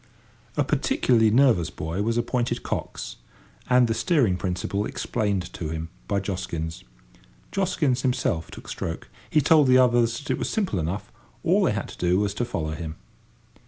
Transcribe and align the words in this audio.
A 0.57 0.63
particularly 0.63 1.29
nervous 1.29 1.69
boy 1.69 2.01
was 2.01 2.17
appointed 2.17 2.63
cox, 2.63 3.17
and 3.69 3.87
the 3.87 3.93
steering 3.93 4.35
principle 4.35 4.83
explained 4.83 5.53
to 5.53 5.69
him 5.69 5.89
by 6.07 6.19
Joskins. 6.19 6.83
Joskins 7.51 8.01
himself 8.01 8.49
took 8.49 8.67
stroke. 8.67 9.09
He 9.29 9.41
told 9.41 9.67
the 9.67 9.77
others 9.77 10.17
that 10.17 10.31
it 10.31 10.39
was 10.39 10.49
simple 10.49 10.79
enough; 10.79 11.11
all 11.43 11.61
they 11.65 11.73
had 11.73 11.87
to 11.89 11.97
do 11.99 12.17
was 12.19 12.33
to 12.33 12.45
follow 12.45 12.71
him. 12.71 12.95